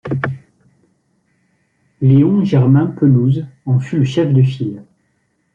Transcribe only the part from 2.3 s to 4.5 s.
Germain Pelouse en fut le chef de